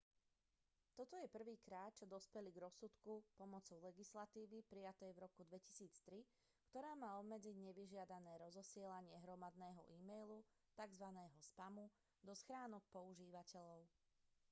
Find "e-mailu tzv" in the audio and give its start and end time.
9.97-11.05